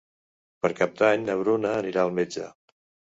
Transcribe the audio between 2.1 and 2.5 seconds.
metge.